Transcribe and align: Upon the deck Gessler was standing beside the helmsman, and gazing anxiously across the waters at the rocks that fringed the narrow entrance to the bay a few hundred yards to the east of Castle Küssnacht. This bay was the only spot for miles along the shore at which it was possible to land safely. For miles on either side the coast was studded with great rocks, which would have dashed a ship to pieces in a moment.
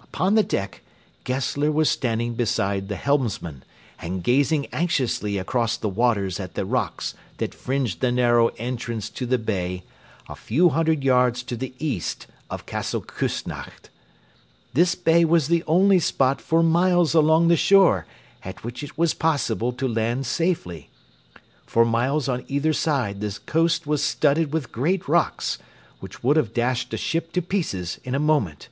Upon 0.00 0.36
the 0.36 0.44
deck 0.44 0.82
Gessler 1.24 1.72
was 1.72 1.90
standing 1.90 2.34
beside 2.34 2.86
the 2.86 2.94
helmsman, 2.94 3.64
and 3.98 4.22
gazing 4.22 4.66
anxiously 4.72 5.36
across 5.36 5.76
the 5.76 5.88
waters 5.88 6.38
at 6.38 6.54
the 6.54 6.64
rocks 6.64 7.14
that 7.38 7.52
fringed 7.52 7.98
the 8.00 8.12
narrow 8.12 8.50
entrance 8.56 9.10
to 9.10 9.26
the 9.26 9.36
bay 9.36 9.82
a 10.28 10.36
few 10.36 10.68
hundred 10.68 11.02
yards 11.02 11.42
to 11.42 11.56
the 11.56 11.74
east 11.80 12.28
of 12.48 12.66
Castle 12.66 13.02
Küssnacht. 13.02 13.88
This 14.74 14.94
bay 14.94 15.24
was 15.24 15.48
the 15.48 15.64
only 15.66 15.98
spot 15.98 16.40
for 16.40 16.62
miles 16.62 17.12
along 17.12 17.48
the 17.48 17.56
shore 17.56 18.06
at 18.44 18.62
which 18.62 18.80
it 18.84 18.96
was 18.96 19.12
possible 19.12 19.72
to 19.72 19.88
land 19.88 20.24
safely. 20.24 20.88
For 21.66 21.84
miles 21.84 22.28
on 22.28 22.44
either 22.46 22.72
side 22.72 23.20
the 23.20 23.36
coast 23.46 23.88
was 23.88 24.04
studded 24.04 24.52
with 24.52 24.70
great 24.70 25.08
rocks, 25.08 25.58
which 25.98 26.22
would 26.22 26.36
have 26.36 26.54
dashed 26.54 26.94
a 26.94 26.96
ship 26.96 27.32
to 27.32 27.42
pieces 27.42 27.98
in 28.04 28.14
a 28.14 28.20
moment. 28.20 28.68